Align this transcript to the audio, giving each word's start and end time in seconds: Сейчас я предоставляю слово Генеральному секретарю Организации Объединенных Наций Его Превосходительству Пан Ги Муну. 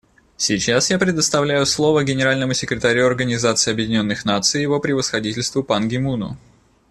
Сейчас 0.35 0.89
я 0.89 0.97
предоставляю 0.97 1.63
слово 1.67 2.03
Генеральному 2.03 2.55
секретарю 2.55 3.05
Организации 3.05 3.69
Объединенных 3.71 4.25
Наций 4.25 4.63
Его 4.63 4.79
Превосходительству 4.79 5.61
Пан 5.63 5.87
Ги 5.87 5.97
Муну. 5.99 6.37